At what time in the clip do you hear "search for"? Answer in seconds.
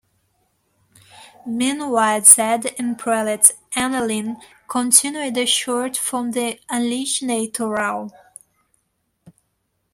5.45-6.27